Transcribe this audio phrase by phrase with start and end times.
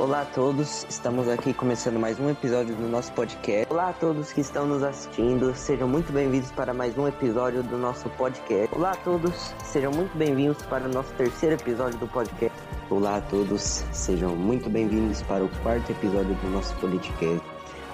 [0.00, 3.70] Olá a todos, estamos aqui começando mais um episódio do nosso podcast.
[3.70, 7.76] Olá a todos que estão nos assistindo, sejam muito bem-vindos para mais um episódio do
[7.76, 8.74] nosso podcast.
[8.74, 12.58] Olá a todos, sejam muito bem-vindos para o nosso terceiro episódio do podcast.
[12.88, 17.46] Olá a todos, sejam muito bem-vindos para o quarto episódio do nosso podcast.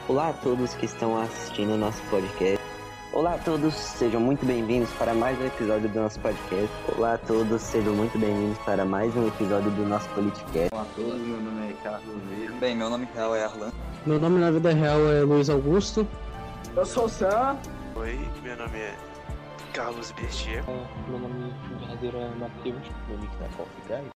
[0.09, 2.76] Olá a todos que estão assistindo o nosso podcast.
[3.17, 6.71] Olá a todos, sejam muito bem-vindos para mais um episódio do nosso podcast.
[6.95, 10.69] Olá a todos, sejam muito bem-vindos para mais um episódio do nosso podcast.
[10.71, 12.23] Olá a todos, meu nome é Carlos.
[12.61, 13.73] Bem, meu nome real é Arlan.
[14.05, 16.07] Meu nome na vida real é Luiz Augusto.
[16.77, 17.59] Eu sou o Sam.
[17.95, 18.95] Oi, meu nome é
[19.73, 20.63] Carlos Bertier.
[21.09, 22.87] Meu nome verdadeiro é Matheus.
[23.09, 24.11] Meu nick é Coffee Guy.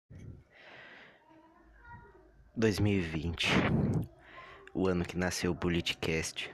[2.56, 3.48] 2020,
[4.74, 6.52] o ano que nasceu o Politicast.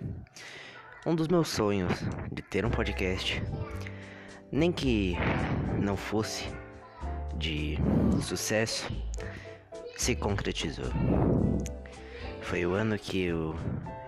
[1.06, 1.92] Um dos meus sonhos
[2.32, 3.44] de ter um podcast,
[4.50, 5.18] nem que
[5.78, 6.48] não fosse
[7.36, 7.78] de
[8.22, 8.90] sucesso,
[9.98, 10.90] se concretizou.
[12.42, 13.54] Foi o ano que eu,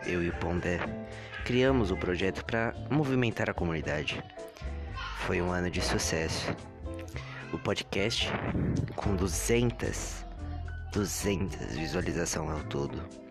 [0.06, 0.80] eu e o Pondé
[1.44, 4.24] criamos o projeto para movimentar a comunidade.
[5.26, 6.56] Foi um ano de sucesso.
[7.52, 8.32] O podcast
[8.96, 10.26] com 200,
[10.94, 13.25] 200 visualizações ao todo.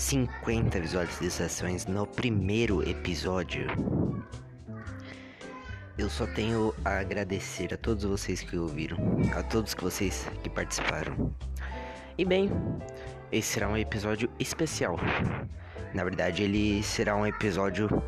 [0.00, 3.66] 50 visualizações no primeiro episódio.
[5.98, 8.96] Eu só tenho a agradecer a todos vocês que ouviram,
[9.36, 11.30] a todos que vocês que participaram.
[12.16, 12.50] E bem,
[13.30, 14.98] esse será um episódio especial.
[15.92, 18.02] Na verdade, ele será um episódio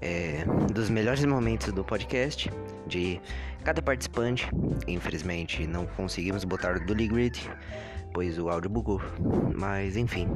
[0.00, 2.50] é, dos melhores momentos do podcast,
[2.86, 3.20] de
[3.62, 4.48] cada participante.
[4.86, 7.50] Infelizmente, não conseguimos botar o Dully Grid,
[8.14, 9.02] pois o áudio bugou.
[9.54, 10.26] Mas enfim,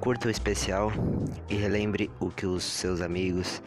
[0.00, 0.92] curta o especial
[1.48, 3.62] e relembre o que os seus amigos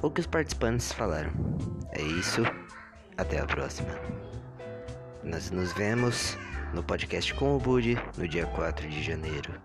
[0.00, 1.32] ou que os participantes falaram.
[1.92, 2.42] É isso,
[3.16, 3.90] até a próxima.
[5.22, 6.36] Nós nos vemos
[6.72, 9.60] no podcast com o Budi no dia 4 de janeiro.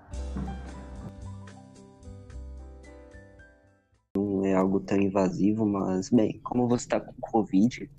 [4.15, 7.89] Não é algo tão invasivo, mas, bem, como você está com Covid,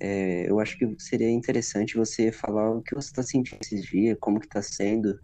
[0.00, 4.16] é, eu acho que seria interessante você falar o que você está sentindo esses dias,
[4.20, 5.20] como que está sendo,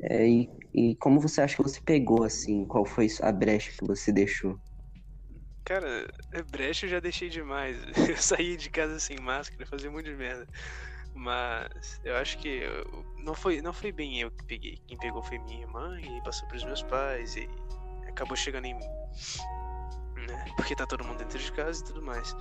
[0.00, 3.86] é, e, e como você acha que você pegou, assim, qual foi a brecha que
[3.86, 4.58] você deixou?
[5.64, 6.08] Cara,
[6.50, 7.76] brecha eu já deixei demais.
[8.08, 10.46] Eu saí de casa sem máscara, fazia muito de merda.
[11.14, 12.62] Mas eu acho que
[13.24, 14.78] não foi, não foi bem eu que peguei.
[14.86, 17.48] Quem pegou foi minha irmã e passou pros meus pais e
[18.06, 18.86] acabou chegando em mim.
[20.26, 20.44] Né?
[20.56, 22.34] Porque tá todo mundo dentro de casa e tudo mais.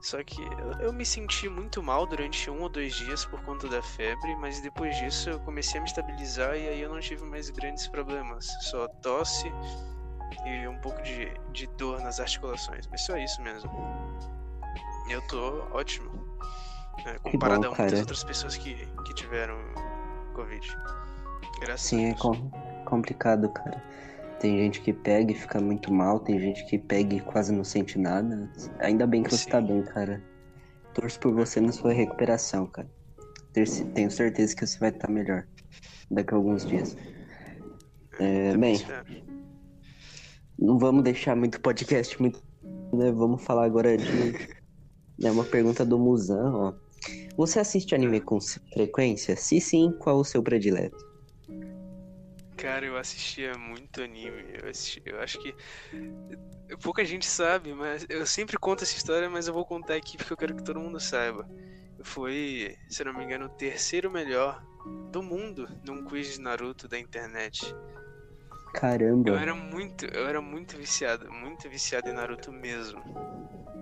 [0.00, 0.42] Só que
[0.80, 4.60] eu, me senti muito mal durante um ou dois dias por conta da febre, mas
[4.60, 8.46] depois disso eu comecei a me estabilizar e aí eu não tive mais grandes problemas.
[8.70, 9.52] Só tosse
[10.46, 13.70] e um pouco de, de dor nas articulações, mas só isso mesmo.
[15.10, 16.10] Eu tô ótimo.
[17.04, 17.98] Né, comparado bom, a muitas cara.
[18.00, 18.74] outras pessoas que,
[19.06, 19.58] que tiveram
[20.34, 20.66] Covid.
[21.60, 22.20] Graças Sim, a é Deus.
[22.20, 22.50] com-
[22.86, 23.82] complicado, cara.
[24.40, 27.62] Tem gente que pega e fica muito mal, tem gente que pega e quase não
[27.62, 28.50] sente nada.
[28.78, 29.50] Ainda bem que você Sim.
[29.50, 30.22] tá bem, cara.
[30.94, 32.90] Torço por você na sua recuperação, cara.
[33.52, 35.46] Tenho certeza que você vai estar melhor
[36.10, 36.96] daqui a alguns dias.
[38.18, 38.78] É, bem,
[40.58, 42.42] não vamos deixar muito podcast muito,
[42.94, 43.12] né?
[43.12, 44.32] Vamos falar agora de
[45.18, 46.74] né, uma pergunta do Musan, ó.
[47.36, 48.38] Você assiste anime com
[48.72, 49.36] frequência?
[49.36, 51.09] Se sim, qual o seu predileto?
[52.60, 54.44] Cara, eu assistia muito anime.
[54.62, 55.54] Eu, assisti- eu acho que
[56.82, 60.32] pouca gente sabe, mas eu sempre conto essa história, mas eu vou contar aqui porque
[60.32, 61.48] eu quero que todo mundo saiba.
[62.02, 64.62] Foi, se eu não me engano, o terceiro melhor
[65.10, 67.74] do mundo num quiz de Naruto da internet.
[68.74, 69.30] Caramba.
[69.30, 73.02] Eu era muito, eu era muito viciado, muito viciado em Naruto mesmo.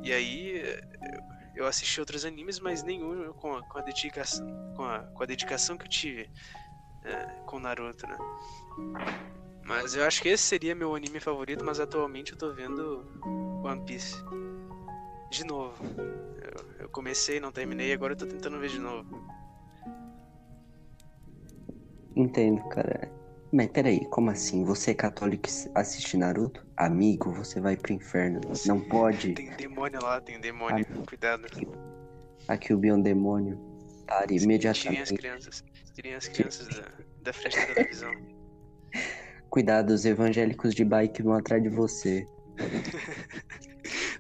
[0.02, 0.62] E aí
[1.02, 1.22] eu,
[1.56, 5.26] eu assisti outros animes, mas nenhum com a, com a dedicação, com a, com a
[5.26, 6.30] dedicação que eu tive
[7.04, 8.16] é, com Naruto, né?
[9.64, 13.04] Mas eu acho que esse seria meu anime favorito, mas atualmente eu tô vendo
[13.62, 14.16] One Piece.
[15.30, 15.76] De novo.
[15.98, 19.28] Eu, eu comecei, não terminei, agora eu tô tentando ver de novo.
[22.16, 23.12] Entendo, cara.
[23.52, 24.64] Mas peraí, como assim?
[24.64, 26.66] Você é católico e assiste Naruto?
[26.76, 28.40] Amigo, você vai pro inferno.
[28.66, 29.34] Não pode.
[29.34, 30.84] Tem demônio lá, tem demônio.
[31.06, 31.46] Cuidado.
[32.46, 33.58] Aqui o um demônio.
[34.06, 35.14] Pare Tirem as imediatamente.
[35.14, 35.64] crianças.
[35.98, 36.88] Tirem as crianças da,
[37.22, 38.12] da frente da televisão.
[39.50, 42.24] Cuidado, os evangélicos de bike vão atrás de você.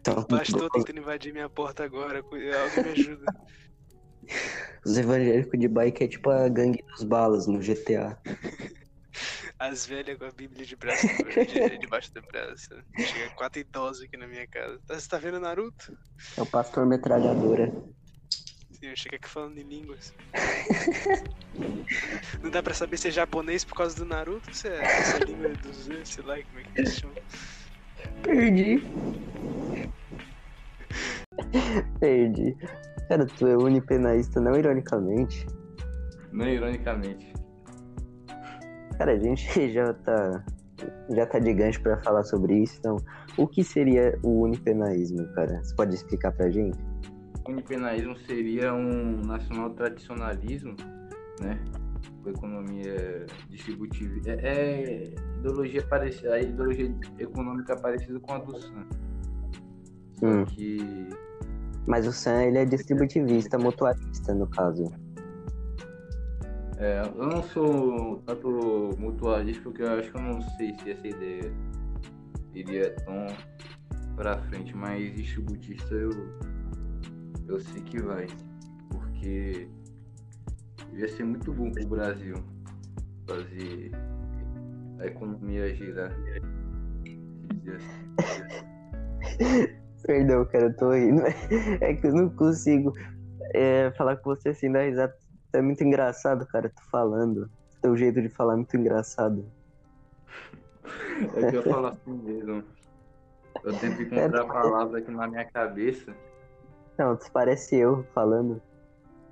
[0.08, 2.22] O pastor tentando invadir minha porta agora.
[2.22, 3.26] cu- Alguém me ajuda.
[4.84, 8.18] os evangélicos de bike é tipo a gangue dos balas no GTA.
[9.58, 12.68] As velhas com a Bíblia de braço de- debaixo do braço.
[12.98, 14.80] Chega quatro idosos aqui na minha casa.
[14.86, 15.96] Tá- Você tá vendo Naruto?
[16.38, 17.70] É o pastor metralhadora.
[18.80, 20.14] Sim, eu chego aqui falando em línguas.
[22.40, 25.48] Não dá pra saber se é japonês por causa do Naruto, se é essa língua
[25.48, 27.16] do Zan, sei lá como é que eles chamam.
[28.22, 28.80] Perdi.
[31.98, 32.56] Perdi.
[33.08, 35.44] Cara, tu é unipenaísta, não ironicamente.
[36.30, 37.32] Não ironicamente.
[38.96, 40.44] Cara, a gente já tá.
[41.10, 42.96] Já tá de gancho pra falar sobre isso, então.
[43.36, 45.60] O que seria o unipenaísmo, cara?
[45.64, 46.78] Você pode explicar pra gente?
[47.48, 50.76] O unipenaísmo seria um nacional tradicionalismo,
[51.40, 51.58] né?
[52.22, 54.20] Com economia distributiva.
[54.26, 58.86] É, é ideologia parecida, a ideologia econômica parecida com a do Sam.
[60.20, 60.44] Só Hum.
[60.44, 61.08] que
[61.86, 64.92] Mas o Sam, ele é distributivista, mutualista, no caso.
[66.76, 71.08] é, eu não sou tanto mutualista porque eu acho que eu não sei se essa
[71.08, 71.50] ideia
[72.54, 73.26] iria tão
[74.16, 76.10] pra frente, mas distributista eu,
[77.46, 78.26] eu sei que vai.
[78.90, 79.68] Porque
[80.92, 82.36] ia ser muito bom pro Brasil
[83.26, 83.92] fazer
[85.00, 86.12] a economia girar.
[90.04, 91.22] Perdão, cara, eu tô rindo.
[91.80, 92.92] É que eu não consigo
[93.54, 95.14] é, falar com você assim, dar risada.
[95.52, 97.50] É muito engraçado, cara, tu falando.
[97.80, 99.44] Teu jeito de falar é muito engraçado.
[101.36, 102.64] É que eu falo assim mesmo.
[103.64, 106.14] Eu tento encontrar palavras aqui na minha cabeça.
[106.98, 108.60] Não, parece eu falando.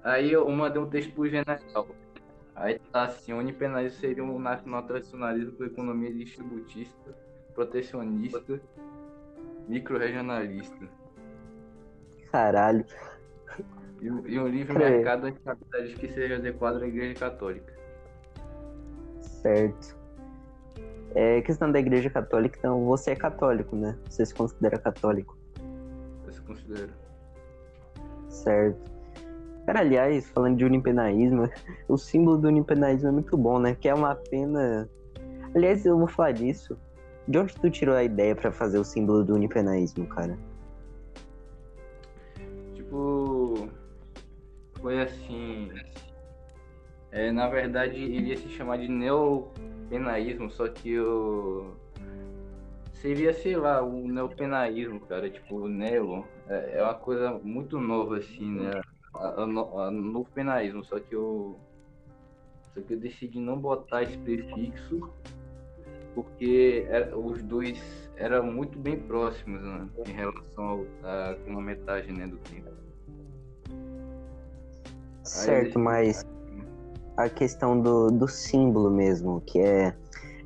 [0.05, 1.89] Aí eu mandei um texto pro general.
[2.55, 7.15] Aí tá assim, o unipenalismo seria um nacional tradicionalismo com economia distributista,
[7.55, 8.61] protecionista,
[9.69, 10.89] micro-regionalista.
[12.31, 12.85] Caralho.
[14.01, 14.91] E, e um livre Creio.
[14.91, 17.75] mercado anticapitalista que seja adequado à igreja católica.
[19.21, 19.97] Certo.
[21.15, 23.99] É questão da igreja católica, então você é católico, né?
[24.09, 25.37] Você se considera católico.
[26.27, 27.06] Eu se considero.
[28.47, 28.93] Certo.
[29.67, 31.51] Cara, aliás, falando de unipenaísmo,
[31.89, 33.75] o símbolo do unipenaísmo é muito bom, né?
[33.75, 34.89] Que é uma pena.
[35.53, 36.79] Aliás, eu vou falar disso.
[37.27, 40.39] De onde tu tirou a ideia pra fazer o símbolo do unipenaísmo, cara?
[42.75, 43.69] Tipo,
[44.81, 45.73] foi assim.
[47.11, 51.75] É, na verdade, ele ia se chamar de neopenaísmo, só que eu.
[53.07, 55.31] Seria, sei lá, o neopenaísmo, cara.
[55.31, 58.81] Tipo, o neo é, é uma coisa muito nova, assim, né?
[59.15, 61.57] A, a, no- a novo penaísmo, só que eu.
[62.75, 65.09] Só que eu decidi não botar esse prefixo
[66.17, 67.79] porque era- os dois
[68.17, 72.73] eram muito bem próximos né, em relação à cronometragem né, do tempo.
[75.23, 76.27] Certo, mas
[77.17, 79.95] a questão do, do símbolo mesmo, que é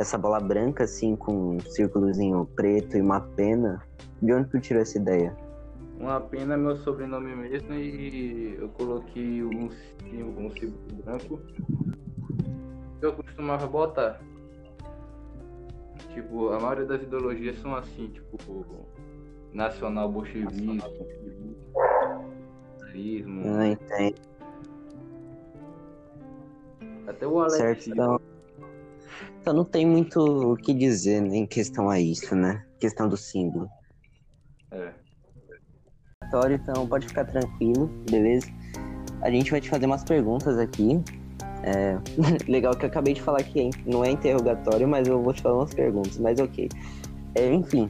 [0.00, 3.82] essa bola branca, assim, com um círculozinho preto e uma pena.
[4.23, 5.37] De onde tu tirou essa ideia?
[5.99, 11.38] Uma pena é meu sobrenome mesmo e eu coloquei um um símbolo branco.
[12.99, 14.19] que Eu costumava botar.
[16.14, 18.38] Tipo, a maioria das ideologias são assim, tipo,
[19.52, 21.56] nacional bolchevismo, socialismo,
[23.44, 24.17] Não entendo.
[27.06, 28.19] até o Alex Certo, então,
[29.40, 30.19] então não tem muito
[30.52, 32.64] o que dizer né, em questão a isso, né?
[32.78, 33.69] Questão do símbolo.
[34.70, 34.93] É.
[36.52, 38.46] Então pode ficar tranquilo, beleza?
[39.22, 41.02] A gente vai te fazer umas perguntas aqui.
[41.62, 41.99] É,
[42.49, 45.56] Legal que eu acabei de falar que não é interrogatório, mas eu vou te falar
[45.56, 46.68] umas perguntas, mas ok.
[47.35, 47.88] É, enfim,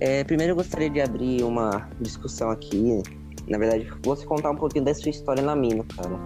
[0.00, 3.02] é, primeiro eu gostaria de abrir uma discussão aqui.
[3.48, 6.18] Na verdade, você contar um pouquinho da sua história na mina, cara.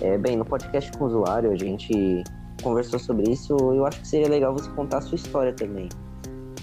[0.00, 2.24] É, bem, no podcast com o usuário a gente
[2.60, 3.56] conversou sobre isso.
[3.56, 5.88] Eu acho que seria legal você contar a sua história também.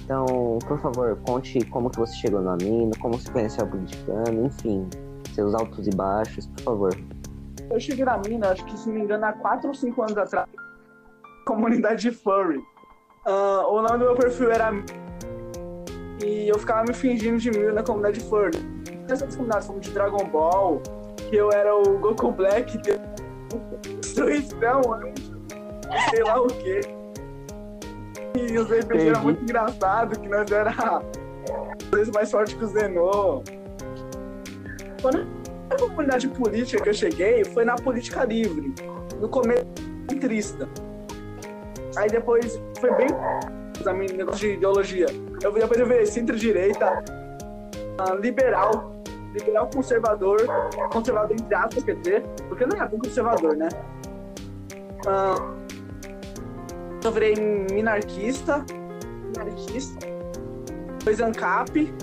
[0.03, 0.25] Então,
[0.65, 4.87] por favor, conte como que você chegou na mina, como você conheceu a politicano, enfim,
[5.35, 6.97] seus altos e baixos, por favor.
[7.69, 10.17] Eu cheguei na mina, acho que se não me engano, há 4 ou 5 anos
[10.17, 10.47] atrás.
[11.45, 12.63] Comunidade de furry.
[13.25, 14.71] Ah, o nome do meu perfil era.
[16.23, 18.57] E eu ficava me fingindo de mil na comunidade furry.
[19.09, 20.81] Essas comunidades como de Dragon Ball,
[21.29, 22.79] que eu era o Goku Black,
[23.99, 25.26] destruição, anjo,
[26.09, 26.81] sei lá o quê.
[28.35, 29.19] E os RPG eram Entendi.
[29.23, 33.43] muito engraçado, que nós era às vezes mais forte que o Zenô.
[35.01, 35.27] Quando
[35.69, 38.73] a comunidade política que eu cheguei foi na política livre.
[39.19, 39.65] No começo,
[40.09, 40.69] centrista.
[41.97, 43.07] Aí depois foi bem
[43.79, 45.07] exame negócio de ideologia.
[45.41, 47.03] Eu depois eu vi centro-direita,
[47.97, 48.91] ah, liberal,
[49.33, 50.39] liberal conservador,
[50.91, 53.69] conservador entre aspas, quer dizer, porque não é bem conservador, né?
[55.07, 55.35] Ah,
[57.07, 57.35] eu virei
[57.71, 58.65] minarquista,
[59.35, 59.97] minarquista,
[60.99, 61.93] depois ANCAP,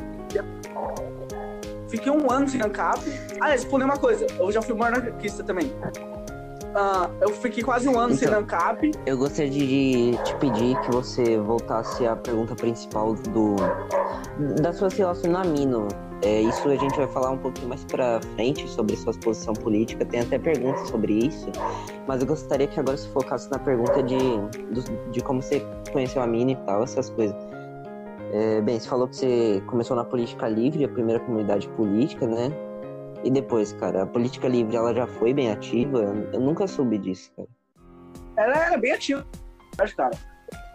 [1.88, 3.02] Fiquei um ano sem ANCAP.
[3.40, 4.26] Ah, Aliás, pulei uma coisa.
[4.36, 5.72] Eu já fui monarquista também.
[6.74, 8.40] ah, eu fiquei quase um ano sem Então.
[8.40, 8.90] ANCAP.
[9.06, 13.54] Eu gostaria de te pedir que você voltasse à pergunta principal do
[14.60, 15.86] da sua relação no Amino.
[16.22, 20.04] É, isso a gente vai falar um pouquinho mais pra frente sobre sua posição política.
[20.04, 21.50] Tem até perguntas sobre isso.
[22.06, 24.16] Mas eu gostaria que agora você focasse na pergunta de,
[25.10, 25.60] de como você
[25.92, 27.36] conheceu a Amino e tal, essas coisas.
[28.32, 32.50] É, bem, você falou que você começou na política livre, a primeira comunidade política, né?
[33.22, 35.98] E depois, cara, a política livre ela já foi bem ativa?
[36.32, 37.48] Eu nunca soube disso, cara.
[38.36, 39.24] Ela era bem ativa,
[39.96, 40.16] cara.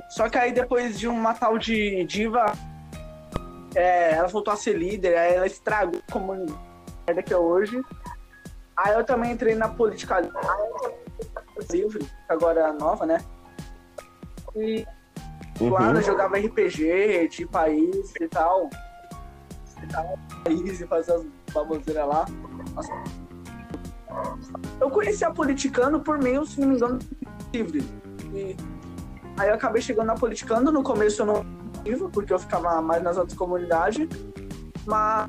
[0.09, 2.53] Só que aí depois de uma tal de diva,
[3.75, 7.81] é, ela voltou a ser líder, aí ela estragou a comunidade que é hoje.
[8.77, 10.21] Aí eu também entrei na política
[11.71, 13.19] livre, agora nova, né?
[14.55, 14.85] E
[15.61, 15.95] lá Uhum.
[15.95, 18.69] eu jogava RPG de país e tal.
[19.83, 20.17] E tal.
[20.43, 22.25] País e fazer as baboseiras lá.
[22.73, 22.93] Nossa.
[24.79, 26.99] Eu conheci a politicano por meio, se não me engano,
[27.53, 27.83] livre.
[28.33, 28.55] E
[29.37, 30.71] aí eu acabei chegando na politicano.
[30.71, 31.45] No começo eu não
[31.97, 34.07] porque eu ficava mais nas outras comunidades.
[34.85, 35.27] Mas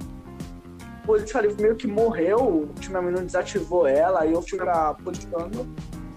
[1.02, 2.64] a política livre meio que morreu.
[2.64, 4.20] O time não desativou ela.
[4.20, 5.74] Aí eu fui pra politicano.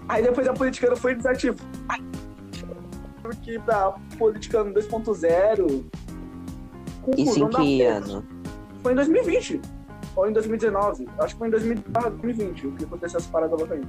[0.08, 1.62] Aí depois a politicano foi desativada.
[3.22, 5.84] Porque pra politicano 2.0.
[7.16, 8.24] Isso em que ano?
[8.82, 9.60] Foi em 2020.
[10.16, 11.08] Ou em 2019.
[11.18, 13.82] Acho que foi em 2020 o que aconteceu essa parada aí.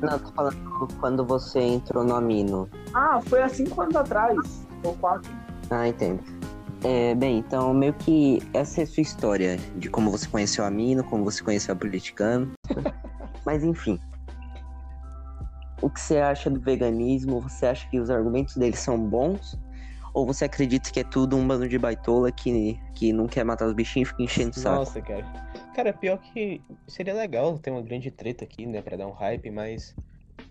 [0.00, 0.56] Não, tô falando
[1.00, 2.68] quando você entrou no Amino.
[2.94, 4.66] Ah, foi há cinco anos atrás.
[4.84, 5.30] Ou quatro.
[5.70, 6.22] Ah, entendo.
[6.84, 10.68] É, bem, então meio que essa é a sua história de como você conheceu a
[10.68, 12.52] Amino, como você conheceu a Politicano.
[13.44, 13.98] Mas enfim.
[15.82, 17.40] O que você acha do veganismo?
[17.40, 19.58] Você acha que os argumentos deles são bons?
[20.14, 23.66] Ou você acredita que é tudo um bando de baitola que, que não quer matar
[23.66, 24.76] os bichinhos e fica enchendo o saco?
[24.76, 25.24] Nossa, cara.
[25.74, 29.50] Cara, pior que seria legal ter uma grande treta aqui, né, pra dar um hype,
[29.50, 29.94] mas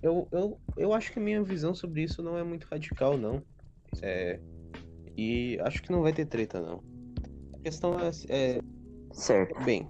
[0.01, 3.43] eu, eu, eu acho que a minha visão sobre isso não é muito radical, não.
[4.01, 4.39] É,
[5.17, 6.83] e acho que não vai ter treta, não.
[7.53, 8.61] A questão é, é
[9.11, 9.59] Certo.
[9.63, 9.89] Bem,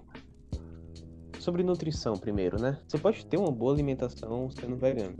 [1.38, 2.78] sobre nutrição primeiro, né?
[2.88, 5.16] Você pode ter uma boa alimentação sendo vegano.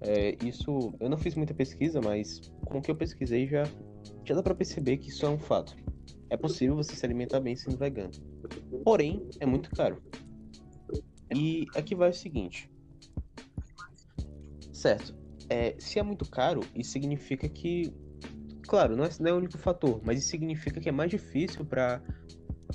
[0.00, 3.64] É, isso, eu não fiz muita pesquisa, mas com o que eu pesquisei já,
[4.24, 5.74] já dá pra perceber que isso é um fato.
[6.30, 8.12] É possível você se alimentar bem sendo vegano.
[8.84, 10.02] Porém, é muito caro.
[11.34, 12.70] E aqui vai o seguinte.
[14.72, 15.14] Certo.
[15.48, 17.92] É, se é muito caro, isso significa que.
[18.68, 21.64] Claro, não é, não é o único fator, mas isso significa que é mais difícil
[21.64, 22.02] para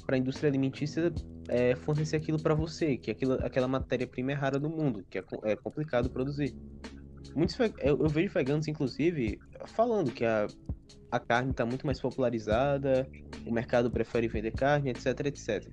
[0.09, 1.13] a indústria alimentícia
[1.47, 5.23] é, fornecer aquilo para você, que aquilo, aquela matéria-prima é rara no mundo, que é,
[5.43, 6.51] é complicado produzir.
[7.35, 10.47] Muitos, eu, eu vejo veganos, inclusive, falando que a,
[11.11, 13.07] a carne está muito mais popularizada,
[13.45, 15.63] o mercado prefere vender carne, etc, etc.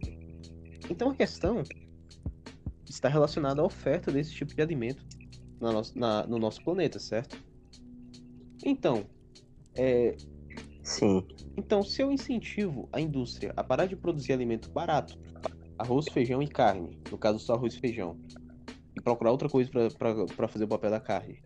[0.90, 1.62] Então a questão
[2.86, 5.02] está relacionada à oferta desse tipo de alimento
[5.58, 7.38] na nossa- na- no nosso planeta, certo?
[8.62, 9.08] Então,
[9.76, 10.16] é,
[10.82, 11.26] Sim.
[11.56, 15.18] então, se eu incentivo a indústria a parar de produzir alimento barato,
[15.78, 18.18] arroz, feijão e carne, no caso só arroz e feijão,
[18.96, 19.70] e procurar outra coisa
[20.36, 21.40] para fazer o papel da carne,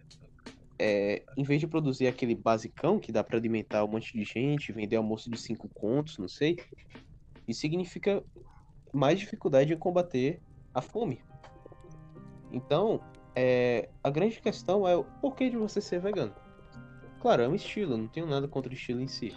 [0.79, 4.73] é, em vez de produzir aquele basicão que dá para alimentar um monte de gente,
[4.73, 6.57] vender almoço de cinco contos, não sei,
[7.47, 8.23] isso significa
[8.93, 10.41] mais dificuldade em combater
[10.73, 11.23] a fome.
[12.51, 13.01] Então,
[13.35, 16.35] é, a grande questão é o porquê de você ser vegano.
[17.25, 19.35] Claro, é um estilo, não tenho nada contra o estilo em si.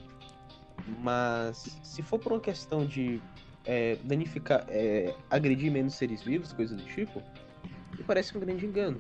[1.00, 3.22] Mas se for por uma questão de
[3.66, 7.24] é, danificar, é, agredir menos seres vivos, coisa do tipo,
[7.98, 9.00] me parece um grande engano.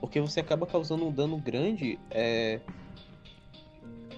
[0.00, 2.58] Porque você acaba causando um dano grande é,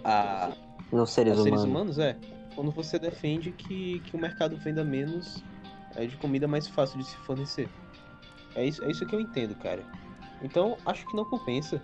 [0.03, 0.51] a,
[0.91, 1.99] Nos seres aos seres humanos.
[1.99, 2.17] humanos, é.
[2.55, 5.45] Quando você defende que, que o mercado venda menos
[5.95, 7.69] é, de comida mais fácil de se fornecer.
[8.55, 9.85] É isso, é isso que eu entendo, cara.
[10.41, 11.83] Então, acho que não compensa.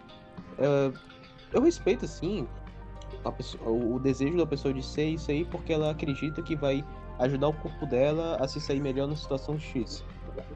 [0.58, 1.11] É,
[1.52, 2.46] eu respeito, assim,
[3.24, 6.84] a pessoa- o, desejo da pessoa de ser isso aí porque ela acredita que vai
[7.18, 10.04] ajudar o corpo dela a se sair melhor na situação X.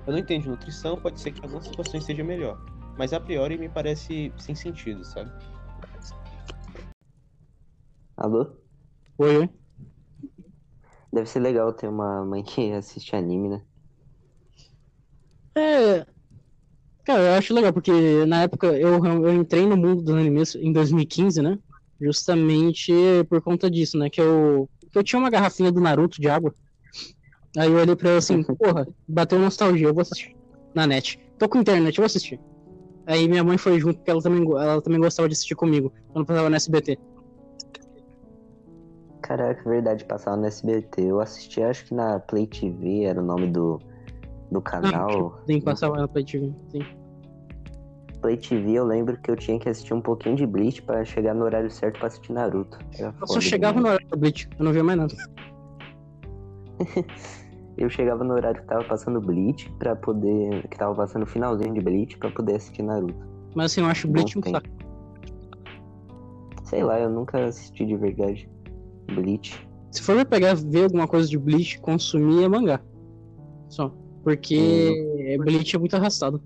[0.06, 2.58] Eu não entendo de nutrição, pode ser que em algumas situações seja melhor.
[2.96, 5.30] Mas a priori me parece sem sentido, sabe?
[8.16, 8.56] Alô?
[9.18, 9.50] Oi, oi.
[11.12, 13.66] Deve ser legal ter uma mãe que assiste anime, né?
[15.54, 16.15] É.
[17.06, 17.92] Cara, eu acho legal, porque
[18.26, 21.56] na época eu, eu entrei no mundo dos animes em 2015, né?
[22.00, 22.92] Justamente
[23.28, 24.10] por conta disso, né?
[24.10, 26.52] Que eu, que eu tinha uma garrafinha do Naruto de água.
[27.56, 30.34] Aí eu olhei pra ela assim, porra, bateu nostalgia, eu vou assistir
[30.74, 31.16] na net.
[31.38, 32.40] Tô com internet, eu vou assistir.
[33.06, 36.26] Aí minha mãe foi junto, porque ela também, ela também gostava de assistir comigo, quando
[36.26, 36.98] passava no SBT.
[39.22, 41.02] Caraca, verdade, passava no SBT.
[41.02, 43.80] Eu assisti, acho que na Play TV era o nome do,
[44.56, 45.40] do canal.
[45.46, 46.80] Sim, passava ela pra TV, sim.
[48.20, 51.34] Play TV, eu lembro que eu tinha que assistir um pouquinho de Bleach pra chegar
[51.34, 52.78] no horário certo pra assistir Naruto.
[52.98, 55.14] Era Eu só chegava no horário do Bleach, eu não via mais nada.
[57.76, 60.66] Eu chegava no horário que tava passando Bleach pra poder.
[60.68, 63.14] que tava passando o finalzinho de Bleach pra poder assistir Naruto.
[63.54, 64.66] Mas assim, eu acho Bleach um saco.
[66.64, 68.48] Sei lá, eu nunca assisti de verdade
[69.14, 69.68] Bleach.
[69.90, 72.80] Se for pegar, ver alguma coisa de Bleach, consumir é mangá.
[73.68, 73.92] Só.
[74.26, 76.42] Porque Bleach é muito arrastado.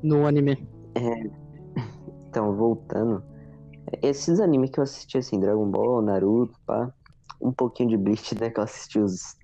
[0.00, 0.64] No anime.
[2.28, 3.24] Então, voltando.
[4.00, 6.94] Esses animes que eu assisti assim, Dragon Ball, Naruto, pá.
[7.42, 8.48] Um pouquinho de Bleach, né?
[8.48, 9.34] Que eu assisti os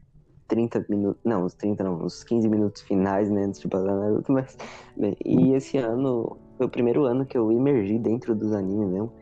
[0.46, 1.20] 30 minutos.
[1.24, 3.42] Não, os 30 não, os 15 minutos finais, né?
[3.42, 4.56] Antes de passar Naruto, mas.
[4.96, 9.12] bem, E esse ano foi o primeiro ano que eu emergi dentro dos animes mesmo.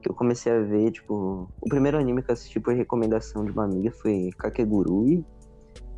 [0.00, 1.50] Que eu comecei a ver, tipo.
[1.60, 5.26] O primeiro anime que eu assisti por recomendação de uma amiga foi Kakegurui.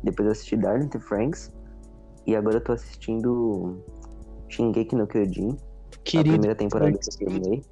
[0.03, 1.51] Depois eu assisti Darling the Franks.
[2.25, 3.77] E agora eu tô assistindo
[4.49, 5.51] Shingeki no Kyojin.
[5.51, 7.15] A Querido, primeira temporada Franks.
[7.15, 7.63] que eu terminei.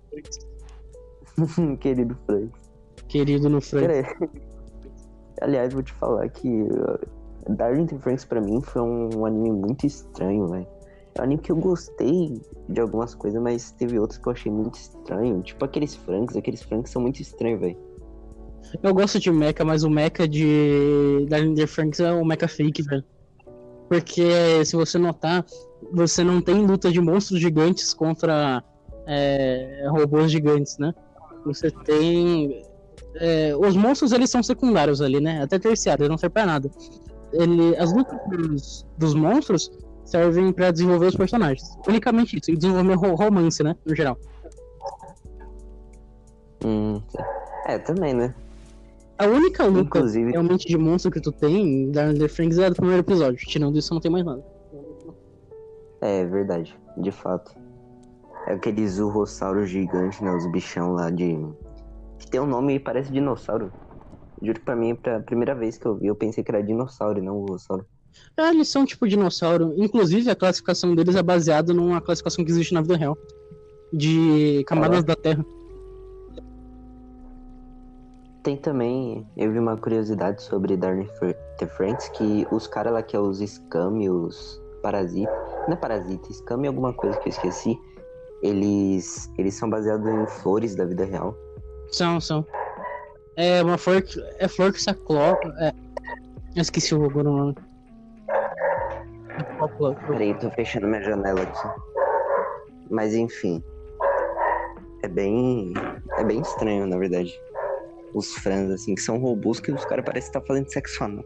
[1.80, 2.52] Querido Frank.
[3.08, 3.88] querido no Frank.
[3.88, 4.32] Cara,
[5.42, 7.00] aliás, vou te falar que uh,
[7.56, 10.68] Darling in the Franks pra mim foi um, um anime muito estranho, velho.
[11.16, 14.52] É um anime que eu gostei de algumas coisas, mas teve outros que eu achei
[14.52, 15.42] muito estranho.
[15.42, 17.78] Tipo aqueles Franks, aqueles Franks são muito estranhos, velho.
[18.84, 22.82] Eu gosto de mecha, mas o mecha de da Linder Franks é o mecha fake,
[22.84, 23.04] velho.
[23.90, 25.46] Porque se você notar,
[25.94, 28.64] você não tem luta de monstros gigantes contra
[29.08, 30.94] é, robôs gigantes, né?
[31.46, 32.62] Você tem.
[33.16, 35.42] é, os monstros eles são secundários ali, né?
[35.42, 36.70] Até terciários, eles não servem pra nada.
[37.32, 39.72] Ele, as lutas dos, dos monstros
[40.04, 41.64] servem pra desenvolver os personagens.
[41.88, 43.76] Unicamente isso, e desenvolver ro- romance, né?
[43.86, 44.18] No geral.
[46.66, 47.02] Hum,
[47.68, 48.34] é, também, né?
[49.20, 52.70] A única luta Inclusive, realmente de monstro que tu tem em Dark the Franks é
[52.70, 53.38] do primeiro episódio.
[53.48, 54.44] Tirando isso, não tem mais nada.
[56.02, 57.52] é verdade, de fato.
[58.46, 60.34] É aqueles urrossauro gigante, né?
[60.36, 61.36] Os bichão lá de.
[62.20, 63.72] Que tem um nome e parece dinossauro.
[64.42, 67.18] Juro que pra mim, pra primeira vez que eu vi, eu pensei que era dinossauro
[67.18, 67.86] e não urrossauro.
[68.38, 69.74] É, eles são tipo dinossauro.
[69.78, 73.18] Inclusive, a classificação deles é baseada numa classificação que existe na vida real.
[73.92, 75.44] De camadas da Terra.
[78.48, 81.10] Tem também, eu vi uma curiosidade sobre Darling
[81.58, 85.30] the Franks, que os caras lá que é os Scam e os Parasita,
[85.68, 87.78] não é Parasita, Scam é alguma coisa que eu esqueci,
[88.42, 91.36] eles, eles são baseados em flores da vida real.
[91.92, 92.46] São, são.
[93.36, 94.18] É uma flor que.
[94.40, 95.54] É flor que se aclopa.
[95.60, 95.74] É.
[96.56, 97.54] Eu esqueci o nome.
[100.08, 101.68] Peraí, tô fechando minha janela aqui.
[102.90, 103.62] Mas enfim,
[105.04, 105.74] é bem,
[106.18, 107.38] é bem estranho, na verdade.
[108.14, 111.26] Os frans, assim, que são robôs que os caras parecem estar fazendo sexo anal.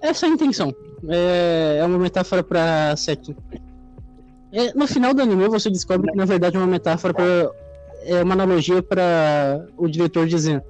[0.00, 0.74] Essa é a intenção.
[1.08, 3.34] É, é uma metáfora pra sexo.
[4.52, 7.24] É, no final do anime você descobre que na verdade é uma metáfora pra.
[8.04, 10.64] É uma analogia pra o diretor dizer: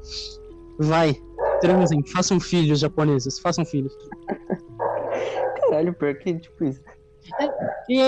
[0.78, 1.14] Vai,
[1.60, 3.92] transem, façam filhos japoneses, façam filhos.
[5.60, 6.80] Caralho, pior que tipo isso.
[7.88, 8.00] E,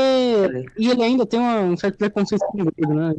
[0.79, 3.15] e ele ainda tem uma- um certo preconceito com o né?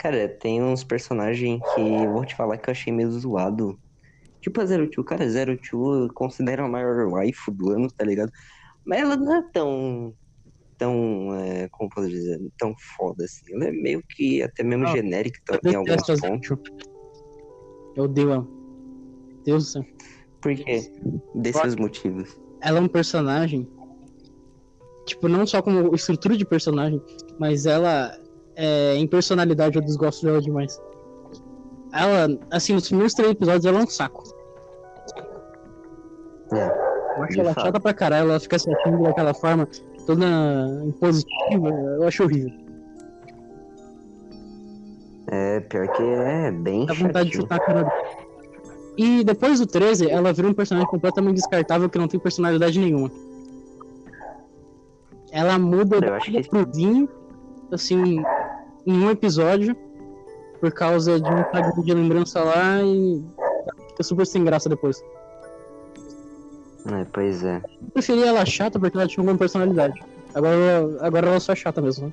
[0.00, 3.78] Cara, tem uns personagens que eu vou te falar que eu achei meio zoado.
[4.40, 8.04] Tipo a Zero Two, cara, Zero Two eu considero a maior waifu do ano, tá
[8.04, 8.30] ligado?
[8.86, 10.14] Mas ela não é tão.
[10.78, 11.34] tão.
[11.34, 12.38] É, como posso dizer?
[12.56, 13.52] tão foda assim.
[13.54, 16.50] Ela é meio que até mesmo genérica em alguns pontos.
[17.96, 18.48] Eu odeio ela.
[19.44, 19.84] Deus do céu.
[20.40, 20.88] Por quê?
[21.34, 22.38] Desses motivos.
[22.60, 23.68] ela é um personagem,
[25.04, 27.02] tipo, não só como estrutura de personagem,
[27.40, 28.16] mas ela,
[28.58, 30.78] é, em personalidade, eu desgosto dela demais.
[31.92, 34.24] Ela, assim, nos primeiros três episódios, ela é um saco.
[36.52, 36.66] É,
[37.16, 37.64] Eu acho De ela fato.
[37.66, 39.66] chata pra caralho, ela fica se achando daquela forma,
[40.06, 40.24] toda
[40.84, 42.50] impositiva, eu acho horrível.
[45.30, 47.42] é pior que é bem Dá vontade de chatinho.
[47.42, 47.92] chutar a cara dela.
[48.96, 53.10] E depois do 13, ela vira um personagem completamente descartável que não tem personalidade nenhuma.
[55.30, 57.08] Ela muda água que- pro vinho,
[57.70, 58.22] assim,
[58.88, 59.76] em um episódio,
[60.60, 63.22] por causa de um fragmento de lembrança lá e
[63.90, 65.04] fica super sem graça depois.
[66.90, 67.60] É, pois é.
[67.82, 70.02] Eu preferia ela chata porque ela tinha uma personalidade.
[70.34, 70.56] Agora,
[71.00, 72.12] agora ela só é chata mesmo, né?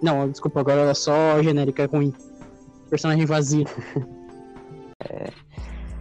[0.00, 2.14] Não, desculpa, agora ela é só genérica, é ruim.
[2.88, 3.66] Personagem vazia.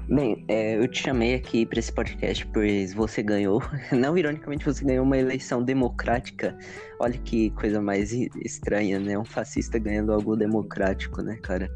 [0.10, 3.62] Bem, é, eu te chamei aqui pra esse podcast pois você ganhou.
[3.92, 6.58] Não ironicamente, você ganhou uma eleição democrática.
[7.00, 9.20] Olha que coisa mais estranha, né?
[9.20, 11.70] Um fascista ganhando algo democrático, né, cara?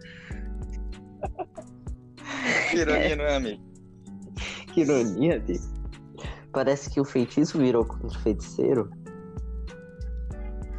[2.70, 3.62] Que ironia, não é, amigo?
[4.74, 5.60] Que ironia, Bi.
[6.54, 8.90] Parece que o feitiço virou contra o feiticeiro.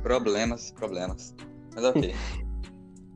[0.03, 1.35] Problemas, problemas.
[1.75, 2.15] Mas ok.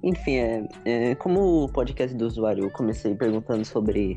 [0.03, 4.17] Enfim, é, é, como o podcast do usuário, eu comecei perguntando sobre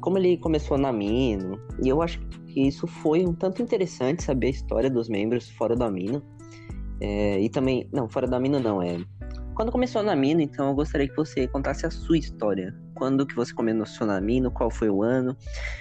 [0.00, 4.48] como ele começou na Amino, e eu acho que isso foi um tanto interessante saber
[4.48, 6.22] a história dos membros fora do Amino.
[7.00, 8.98] É, e também, não, fora da Amino não, é.
[9.54, 12.74] Quando começou na Amino, então eu gostaria que você contasse a sua história.
[12.94, 15.36] Quando que você começou na Amino, qual foi o ano,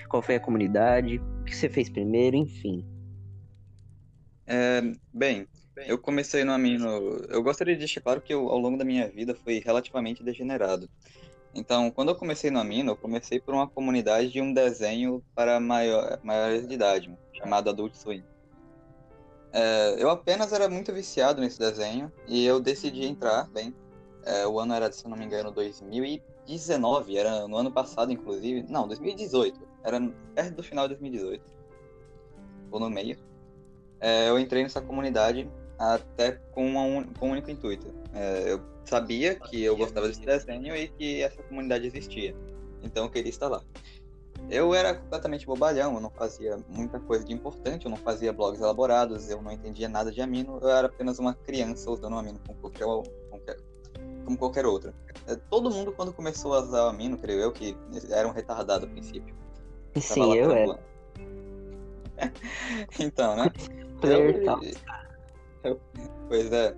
[0.09, 2.85] qual foi a comunidade, o que você fez primeiro, enfim.
[4.45, 4.81] É,
[5.13, 5.47] bem,
[5.85, 6.87] eu comecei no Amino.
[7.29, 10.89] Eu gostaria de deixar claro que eu, ao longo da minha vida fui relativamente degenerado.
[11.53, 15.59] Então, quando eu comecei no Amino, eu comecei por uma comunidade de um desenho para
[15.59, 18.23] maior, maiores de idade, chamado Adult Swim.
[19.51, 23.73] É, eu apenas era muito viciado nesse desenho e eu decidi entrar, bem,
[24.23, 28.63] é, o ano era, se não me engano, 2019, era no ano passado, inclusive.
[28.69, 29.99] Não, 2018, era
[30.35, 31.43] perto do final de 2018,
[32.69, 33.17] ou no meio.
[33.99, 37.87] É, eu entrei nessa comunidade até com, um, com um único intuito.
[38.13, 42.35] É, eu sabia que eu gostava desse desenho e que essa comunidade existia.
[42.83, 43.61] Então eu queria estar lá.
[44.49, 48.59] Eu era completamente bobalhão, eu não fazia muita coisa de importante, eu não fazia blogs
[48.59, 52.39] elaborados, eu não entendia nada de amino, eu era apenas uma criança usando o amino
[52.45, 52.85] como qualquer,
[53.29, 53.57] qualquer,
[54.25, 54.93] como qualquer outra.
[55.27, 57.77] É, todo mundo, quando começou a usar o amino, creio eu, que
[58.09, 59.35] era um retardado a princípio.
[59.97, 60.79] Sim, eu era.
[62.99, 63.51] então, né?
[64.01, 64.31] Eu,
[65.63, 65.79] eu,
[66.27, 66.75] pois é.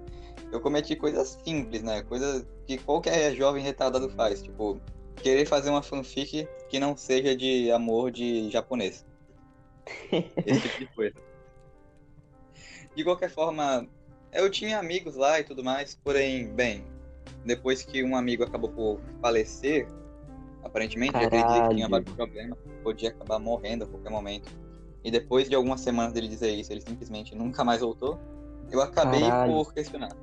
[0.51, 2.03] Eu cometi coisas simples, né?
[2.03, 4.41] Coisas que qualquer jovem retardado faz.
[4.41, 4.81] Tipo,
[5.15, 9.05] querer fazer uma fanfic que não seja de amor de japonês.
[10.45, 11.15] Esse tipo de coisa.
[12.95, 13.87] De qualquer forma,
[14.33, 16.83] eu tinha amigos lá e tudo mais, porém, bem,
[17.45, 19.87] depois que um amigo acabou por falecer,
[20.63, 24.51] aparentemente, ele tinha vários problemas, podia acabar morrendo a qualquer momento.
[25.03, 28.19] E depois de algumas semanas dele dizer isso, ele simplesmente nunca mais voltou.
[28.71, 29.53] Eu acabei Caralho.
[29.53, 30.15] por questionar.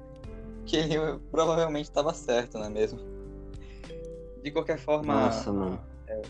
[0.64, 2.98] Que ele provavelmente estava certo, não é mesmo?
[4.42, 5.14] De qualquer forma.
[5.14, 5.80] Nossa, mano.
[6.06, 6.22] É,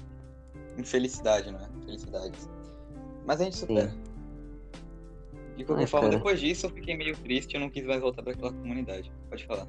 [0.77, 1.69] infelicidade, não é?
[1.85, 2.49] Felicidades.
[3.25, 3.91] Mas a gente supera.
[3.91, 4.09] Sim.
[5.57, 6.19] De qualquer Ai, forma, cara.
[6.19, 9.13] depois disso eu fiquei meio triste e não quis mais voltar para aquela comunidade.
[9.29, 9.67] Pode falar.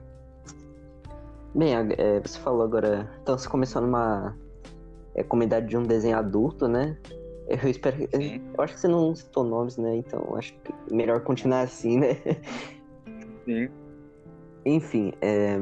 [1.54, 3.12] Bem, é, você falou agora.
[3.22, 4.38] Então você começou numa
[5.16, 6.98] é, comunidade de um desenho adulto, né?
[7.50, 7.98] Eu espero.
[8.16, 8.42] Sim.
[8.56, 9.96] Eu acho que você não citou nomes, né?
[9.96, 12.16] Então acho que melhor continuar assim, né?
[13.44, 13.70] Sim.
[14.64, 15.58] Enfim, é...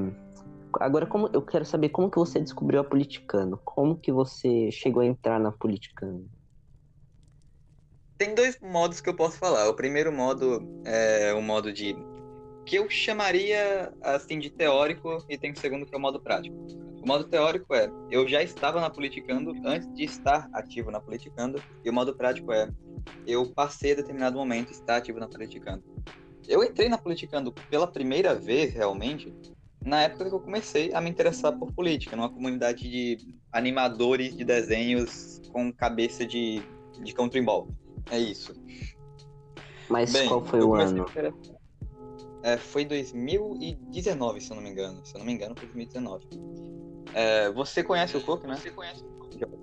[0.79, 3.57] agora como eu quero saber como que você descobriu a Politicano?
[3.63, 6.29] Como que você chegou a entrar na Politicano?
[8.17, 9.69] Tem dois modos que eu posso falar.
[9.69, 11.95] O primeiro modo é o modo de
[12.65, 16.86] que eu chamaria assim de teórico e tem o segundo que é o modo prático.
[17.07, 21.63] O modo teórico é, eu já estava na Politicando antes de estar ativo na Politicando,
[21.81, 22.69] e o modo prático é,
[23.25, 25.81] eu passei a determinado momento estar ativo na Politicando.
[26.45, 29.33] Eu entrei na Politicando pela primeira vez, realmente,
[29.81, 33.17] na época que eu comecei a me interessar por política, numa comunidade de
[33.53, 36.61] animadores de desenhos com cabeça de,
[37.01, 37.69] de country ball.
[38.11, 38.53] É isso.
[39.89, 41.05] Mas Bem, qual foi o ano?
[42.43, 45.05] É, foi 2019, se eu não me engano.
[45.05, 46.57] Se eu não me engano, foi 2019.
[47.17, 48.55] É, você conhece o Cook, né?
[48.57, 49.07] Você conhece o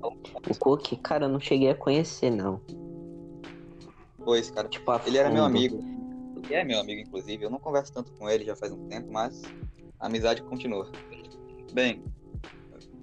[0.01, 0.19] Cook?
[0.51, 2.61] O Cook, cara, eu não cheguei a conhecer, não.
[4.25, 4.69] Pois, cara.
[4.69, 5.79] Tipo, ele era meu amigo.
[6.43, 7.45] Ele é meu amigo, inclusive.
[7.45, 9.41] Eu não converso tanto com ele já faz um tempo, mas
[10.01, 10.91] a amizade continua.
[11.73, 12.03] Bem,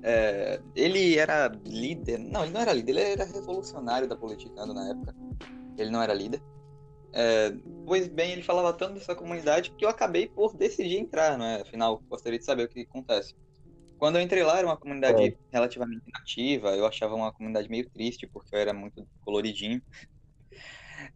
[0.03, 2.19] é, ele era líder.
[2.19, 5.15] Não, ele não era líder, ele era revolucionário da politicando na época.
[5.77, 6.43] Ele não era líder.
[7.13, 7.53] É,
[7.85, 11.61] pois bem, ele falava tanto dessa comunidade que eu acabei por decidir entrar, não é?
[11.61, 13.33] Afinal, gostaria de saber o que acontece.
[14.01, 15.35] Quando eu entrei lá, era uma comunidade é.
[15.53, 16.69] relativamente nativa.
[16.69, 19.79] Eu achava uma comunidade meio triste, porque eu era muito coloridinho.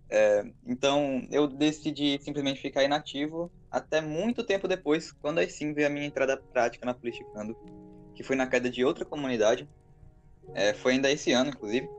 [0.07, 5.87] É, então, eu decidi simplesmente ficar inativo até muito tempo depois, quando aí sim veio
[5.87, 7.57] a minha entrada prática na Politicando,
[8.13, 9.67] que foi na queda de outra comunidade.
[10.53, 11.89] É, foi ainda esse ano, inclusive.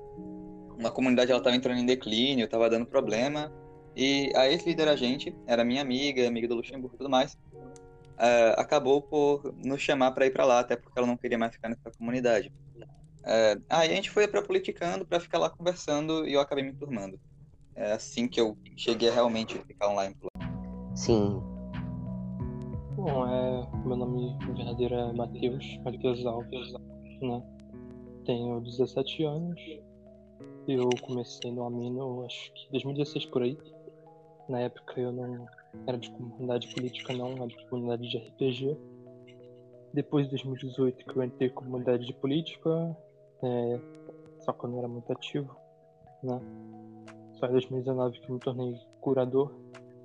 [0.78, 3.52] Uma comunidade ela estava entrando em declínio, estava dando problema.
[3.96, 7.36] E a ex-líder agente era minha amiga, amiga do Luxemburgo e tudo mais
[8.16, 11.52] uh, acabou por nos chamar para ir para lá, até porque ela não queria mais
[11.52, 12.52] ficar nessa comunidade.
[12.78, 16.72] Uh, aí a gente foi para politicando para ficar lá conversando e eu acabei me
[16.72, 17.18] turmando.
[17.74, 20.16] É assim que eu cheguei a realmente ficar online.
[20.94, 21.42] Sim.
[22.96, 26.72] Bom, é, meu nome verdadeiro é Matheus, Matheus Alves,
[27.20, 27.42] né?
[28.24, 29.60] Tenho 17 anos.
[30.66, 33.58] Eu comecei no Amino, acho que 2016 por aí.
[34.48, 35.46] Na época eu não
[35.86, 38.76] era de comunidade política não, era de comunidade de RPG.
[39.92, 42.96] Depois de 2018 que eu entrei comunidade de política,
[43.42, 43.80] é,
[44.40, 45.56] só que eu não era muito ativo,
[46.22, 46.40] né?
[47.34, 49.52] Só em 2019 que eu me tornei curador.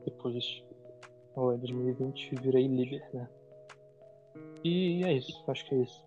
[0.05, 3.29] Depois, em 2020, virei líder, né?
[4.63, 6.03] E é isso, acho que é isso.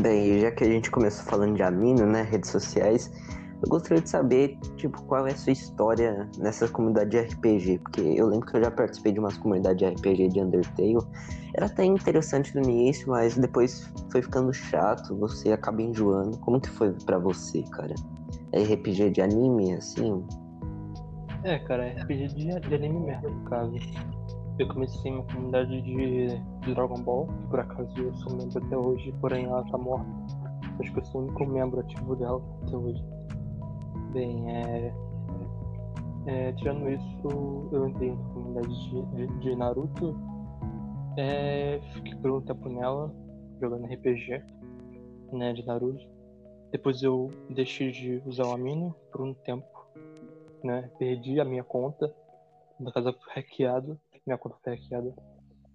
[0.00, 3.10] Bem, já que a gente começou falando de Amino, né, redes sociais,
[3.60, 8.00] eu gostaria de saber, tipo, qual é a sua história nessa comunidade de RPG, porque
[8.00, 10.98] eu lembro que eu já participei de umas comunidades de RPG de Undertale.
[11.54, 16.38] Era até interessante no início, mas depois foi ficando chato, você acaba enjoando.
[16.38, 17.94] Como que foi para você, cara?
[18.52, 20.24] É RPG de anime, assim?
[21.42, 23.74] É, cara, é RPG de, de anime mesmo, no caso.
[24.58, 26.28] Eu comecei uma comunidade de,
[26.60, 30.06] de Dragon Ball, que por acaso eu sou membro até hoje, porém ela tá morta.
[30.80, 33.17] Acho que eu sou o único membro ativo dela até hoje.
[34.12, 34.94] Bem, é,
[36.26, 40.16] é, tirando isso, eu entrei na comunidade de, de, de Naruto.
[41.16, 43.14] É, fiquei por um tempo nela,
[43.60, 44.42] jogando RPG,
[45.32, 46.06] né, de Naruto.
[46.70, 49.66] Depois eu deixei de usar o Amino por um tempo,
[50.64, 52.14] né, perdi a minha conta,
[52.78, 55.14] na casa foi hackeado, minha conta foi hackeada.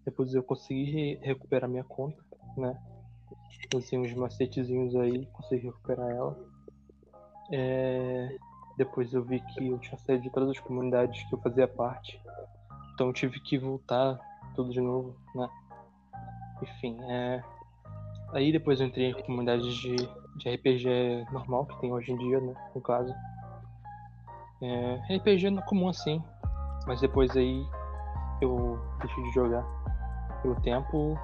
[0.05, 2.21] Depois eu consegui re recuperar minha conta,
[2.57, 2.79] né,
[3.75, 6.52] usei uns macetezinhos aí, consegui recuperar ela.
[7.55, 8.35] É,
[8.75, 12.19] depois eu vi que eu tinha saído de todas as comunidades que eu fazia parte.
[12.93, 14.19] Então eu tive que voltar
[14.55, 15.47] tudo de novo, né?
[16.63, 17.43] Enfim, é...
[18.31, 22.41] Aí depois eu entrei em comunidades de, de RPG normal que tem hoje em dia,
[22.41, 22.55] né?
[22.73, 23.13] No caso.
[24.59, 25.15] É...
[25.17, 26.23] RPG não é comum assim.
[26.87, 27.63] Mas depois aí
[28.41, 29.63] eu deixei de jogar
[30.41, 31.15] pelo tempo.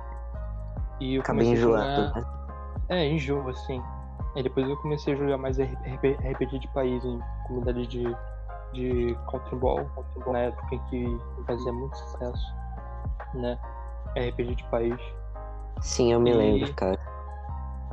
[0.99, 2.25] E eu Acabei enjoando, a né?
[2.89, 3.81] É, enjoo, assim.
[4.39, 8.15] Aí depois eu comecei a jogar mais RPG de país em comunidade de,
[8.71, 9.91] de Country Ball,
[10.27, 12.55] na época em que fazia muito sucesso,
[13.33, 13.59] né?
[14.15, 14.97] RPG de país.
[15.81, 16.97] Sim, eu me E- lembro, cara.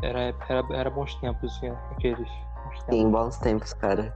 [0.03, 2.29] Era, era, era bons tempos, assim, aqueles.
[2.65, 2.95] Bons tempos.
[2.95, 4.15] Sim, bons tempos, cara.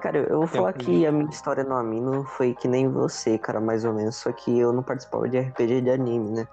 [0.00, 3.58] Cara, eu vou falar que a minha história no Amino foi que nem você, cara,
[3.58, 4.16] mais ou menos.
[4.16, 6.46] Só que eu não participava de RPG de anime, né?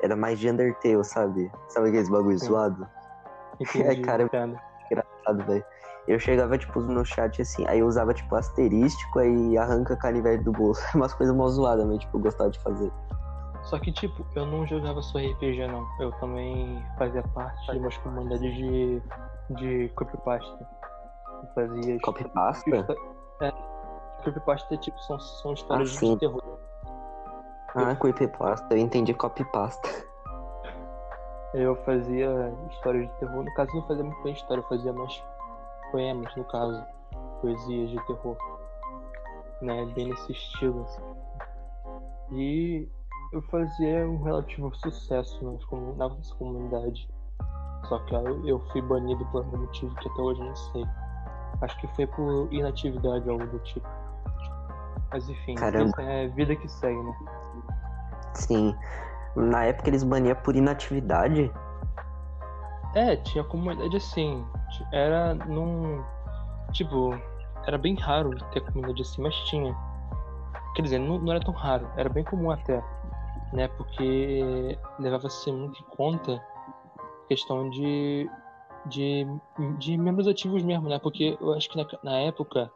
[0.00, 1.50] Era mais de Undertale, sabe?
[1.66, 2.46] Sabe aqueles bagulho Sim.
[2.46, 2.86] zoado?
[3.74, 4.58] Entendi, cara, entendo.
[4.90, 5.64] Engraçado, velho.
[6.08, 10.52] Eu chegava, tipo, no chat assim, aí eu usava, tipo, asterístico, aí arranca canivete do
[10.52, 10.82] bolso.
[10.96, 12.90] Umas coisas mó zoadas, mas, tipo, eu gostava de fazer.
[13.64, 15.86] Só que, tipo, eu não jogava só RPG, não.
[16.00, 19.02] Eu também fazia parte de umas comunidades de,
[19.50, 20.66] de copypasta.
[21.42, 22.00] Eu fazia.
[22.00, 22.76] Copypasta?
[22.76, 22.94] histó-
[23.42, 23.52] É,
[24.22, 26.42] creepypasta, tipo, são, são histórias Ah, de terror.
[27.76, 28.74] Ah, creepypasta.
[28.74, 29.88] Eu entendi copypasta.
[31.54, 33.42] Eu fazia histórias de terror.
[33.44, 35.24] No caso, eu não fazia muito bem história, eu fazia mais
[35.90, 36.84] poemas, no caso.
[37.40, 38.36] Poesias de terror.
[39.62, 39.84] Né?
[39.94, 40.86] Bem nesse estilo.
[42.30, 42.88] E
[43.32, 47.08] eu fazia um relativo sucesso comu- na nossa comunidade.
[47.88, 50.84] Só que eu fui banido por algum motivo que até hoje eu não sei.
[51.62, 53.88] Acho que foi por inatividade ou algo do tipo.
[55.10, 56.00] Mas enfim, Caramba.
[56.02, 57.16] é vida que segue, né?
[58.34, 58.76] Sim.
[59.36, 61.50] Na época eles baniam por inatividade.
[62.94, 64.44] É, tinha comunidade assim.
[64.92, 66.02] Era num.
[66.72, 67.16] Tipo,
[67.66, 69.74] era bem raro ter comunidade assim, mas tinha.
[70.74, 72.82] Quer dizer, não, não era tão raro, era bem comum até.
[73.52, 73.68] Né?
[73.68, 76.42] Porque levava-se muito em conta
[76.96, 78.28] a questão de,
[78.86, 79.26] de.
[79.78, 80.98] de membros ativos mesmo, né?
[80.98, 82.70] Porque eu acho que na, na época.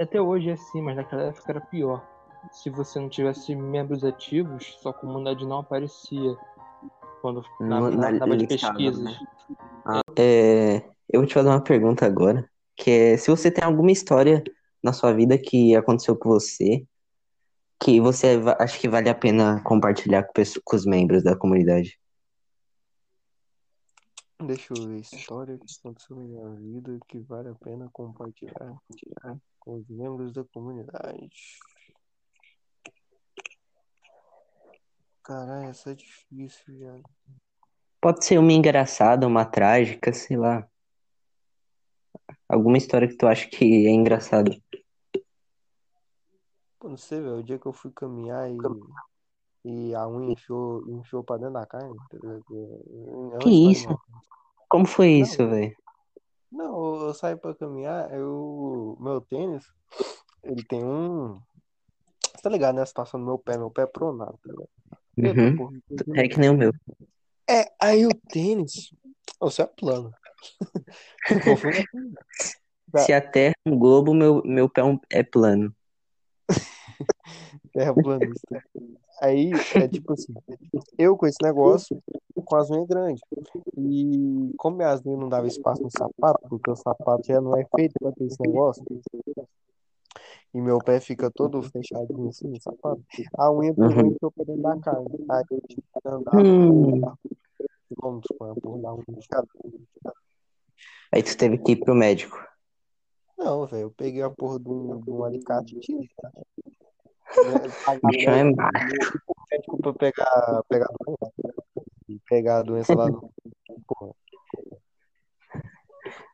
[0.00, 2.00] Até hoje é assim, mas naquela época era pior.
[2.50, 6.36] Se você não tivesse membros ativos, sua comunidade não aparecia.
[7.20, 9.04] Quando na, No- na, na na aba de pesquisas.
[9.04, 9.16] né?
[10.18, 10.76] É,
[11.08, 14.42] eu vou te fazer uma pergunta agora, que é se você tem alguma história
[14.82, 16.84] na sua vida que aconteceu com você,
[17.80, 21.98] que você acha que vale a pena compartilhar com, pesso- com os membros da comunidade.
[24.44, 29.38] Deixa eu ver, história que aconteceu na minha vida que vale a pena compartilhar, compartilhar
[29.60, 31.30] com os membros da comunidade.
[35.22, 37.02] Caralho, essa é difícil, viado.
[38.00, 40.68] Pode ser uma engraçada, uma trágica, sei lá.
[42.48, 44.50] Alguma história que tu acha que é engraçada.
[46.80, 48.58] Pô, não sei, velho, o dia que eu fui caminhar e,
[49.64, 52.18] e a unha enfiou, enfiou pra dentro da carne, tá?
[52.18, 53.86] É uma Que isso?
[54.68, 55.22] Como foi Não.
[55.22, 55.76] isso, velho?
[56.50, 59.64] Não, eu saí pra caminhar, eu, meu tênis,
[60.42, 61.40] ele tem um.
[62.34, 62.82] Você tá ligado, né?
[62.82, 64.68] A situação do meu pé, meu pé é pronado, tá ligado?
[65.22, 65.56] Uhum.
[65.56, 65.72] Porra,
[66.16, 66.72] É que nem o meu.
[67.48, 68.92] É, aí o tênis.
[69.40, 70.12] Você é plano.
[71.44, 72.12] Com-
[72.90, 72.98] Tá.
[72.98, 75.74] Se a Terra é um globo, meu, meu pé é é plano.
[77.72, 78.62] terraplanista.
[79.22, 80.34] Aí, é tipo assim,
[80.98, 82.02] eu com esse negócio,
[82.44, 83.22] com as unhas grandes.
[83.78, 87.64] E como minhas unhas não dava espaço no sapato, porque o sapato já não é
[87.74, 88.84] feito pra ter esse negócio,
[90.54, 93.02] e meu pé fica todo fechadinho assim sapato,
[93.38, 94.06] a unha pegou Uhum.
[94.10, 95.08] e entrou pra dentro da carne.
[95.30, 97.00] Aí eu tive que andar Hum.
[97.88, 99.48] quilômetros com a porra da unha inchada.
[101.12, 102.36] Aí tu teve que ir pro médico.
[103.38, 106.10] Não, velho, eu peguei a porra de um, de um alicate e tirei.
[107.84, 108.86] Pagar Bichão é macho.
[109.50, 110.88] médico pra pegar, pegar
[112.28, 113.32] pegar a doença lá no.
[113.88, 114.14] Porra.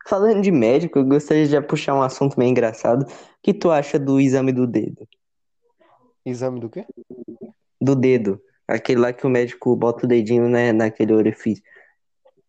[0.07, 3.03] Falando de médico, eu gostaria de puxar um assunto meio engraçado.
[3.03, 3.07] O
[3.43, 5.07] que tu acha do exame do dedo?
[6.25, 6.87] Exame do quê?
[7.81, 8.41] Do dedo.
[8.67, 11.63] Aquele lá que o médico bota o dedinho né, naquele orifício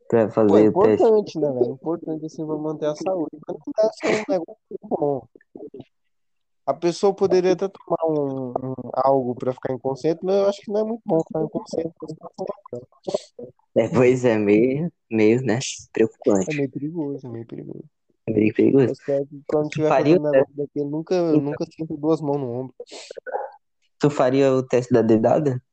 [0.08, 1.06] pra Pô, é fazer o teste.
[1.06, 1.72] importante, né, velho?
[1.74, 3.38] Importante assim pra manter a saúde.
[3.48, 5.28] Mas não deve ser um negócio bom.
[6.66, 10.72] A pessoa poderia até tomar um, um- algo pra ficar inconsciente, mas eu acho que
[10.72, 11.94] não é muito bom ficar inconsciente.
[13.80, 15.56] É, pois é, meio, meio, né?
[15.56, 15.60] É
[15.94, 16.54] Preocupante.
[16.54, 17.86] meio perigoso, é meio perigoso.
[18.28, 18.94] É meio perigoso.
[19.48, 22.76] quando tiver Faria fazendo negócio daquele, nunca, nunca sinta duas mãos no ombro.
[23.98, 25.64] Tu faria o teste da dedada?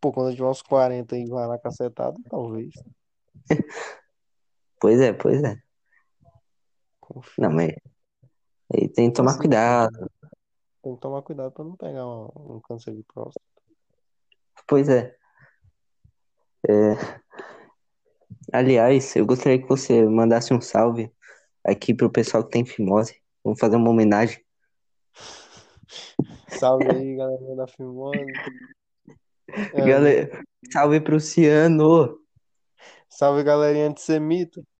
[0.00, 2.72] Pô, quando eu tiver uns 40 e vai na cacetada, talvez.
[4.80, 5.56] Pois é, pois é.
[6.98, 7.44] Confio.
[7.44, 7.70] Não, mas
[8.74, 10.10] aí tem que tomar Assim, cuidado.
[10.82, 13.46] tem que tomar cuidado pra não pegar um, um câncer de próstata.
[14.66, 15.16] Pois é.
[16.68, 17.22] É,
[18.52, 21.10] Aliás, eu gostaria que você mandasse um salve
[21.64, 23.20] aqui pro pessoal que tem fimose.
[23.42, 24.44] Vamos fazer uma homenagem.
[26.48, 28.20] Salve aí, galera da Filmose.
[29.48, 32.18] É, Galera, salve pro Ciano.
[33.08, 34.62] salve, galerinha antissemita.